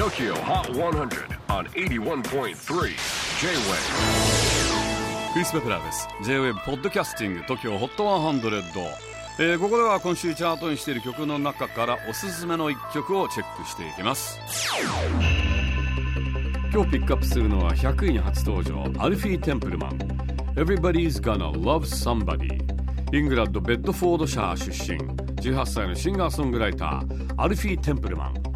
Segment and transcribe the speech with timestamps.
[0.00, 2.54] TOKYO HOT 100 on 81.3 J-WAVE
[5.34, 6.08] クリス・ベプラーです。
[6.24, 8.94] J-WAVE ポッドキャスティング TOKYO HOT 100、
[9.40, 14.40] えー、ここでは今週チャートにしている曲の中からおすすめの一曲をチェックしていきます。
[16.72, 19.98] 今日ピックアップするのは100位に初登場アルフィー・テンプルマン。
[20.54, 22.58] Everybody's Gonna Love Somebody
[23.14, 24.98] イングランド・ベッドフォードシャー出身。
[25.42, 28.49] 18歳のシンガーソングライターアルフィー・テンプルマン。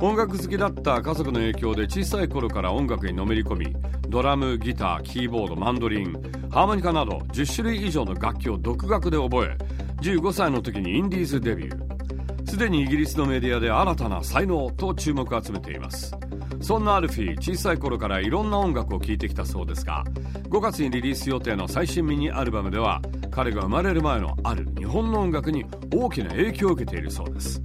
[0.00, 3.76] 音楽好きだった家族の影響で小さい頃から音楽にのめり込み
[4.08, 6.12] ドラムギターキーボードマンドリン
[6.50, 9.56] ハーモニカなど10種類以上の楽器を独学で覚え
[10.00, 12.48] 15歳の時にインディーズデビュー。
[12.48, 16.16] すでにイギリスのメディアで新たな才能と注目を集めています。
[16.60, 20.02] そんなアルフィー小さい頃からいろんな音楽を聴いてきたそうですが
[20.48, 27.62] 5月にリリース予定の最新ミニアルバムでは彼が生まれる前のある日本の音楽に大きな影響を受けているそうです。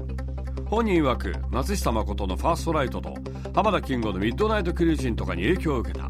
[0.73, 3.13] 本人曰く松下誠のファーストライトと
[3.53, 6.09] 浜田金吾のミッドナイトクルージンとかに影響を受けた。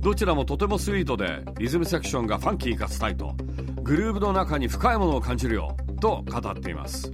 [0.00, 3.34] どちらもとてもスイートでリズムセクションがファンキーかつタイト
[3.82, 7.12] グルーヴの中に深いものを感じるよと語っています。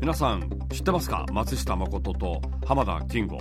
[0.00, 1.24] 皆さん知ってますか？
[1.30, 3.38] 松下誠と浜田金吾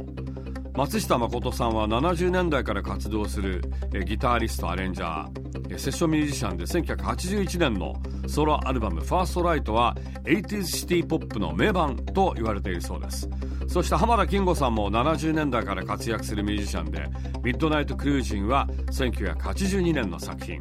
[0.79, 3.61] 松下誠さんは70年代から活動する
[4.05, 13.29] ギタリストアレンジャーセッションミュージシャンで1981年のソロアルバム「ファーストライトは 80s シティポップの名盤と言われているそうです。
[13.67, 17.09] そして浜田金吾さんも70年代から活躍するミュージシャンで
[17.43, 20.59] ミッドナイトクルージンは1982年の作品。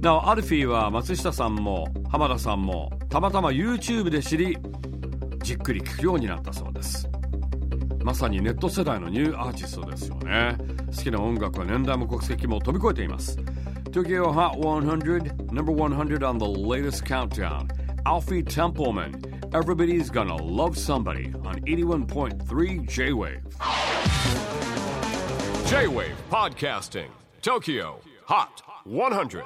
[0.00, 4.56] なおアルフィーは松下さんも浜田さんもたまたま YouTube で知り
[5.42, 7.08] じっくり聴くようになったそうです。
[8.05, 10.57] まさにネット世代のニューアーティストですよね
[10.95, 13.37] 好きな音楽は年代も国籍も飛び越えています
[13.91, 17.67] Tokyo Hot 100 Number 100 on the latest countdown
[18.05, 19.11] Alfie Templeman
[19.53, 23.43] Everybody's Gonna Love Somebody on 81.3 J-Wave
[25.67, 27.09] J-Wave Podcasting
[27.41, 29.43] Tokyo HOT 100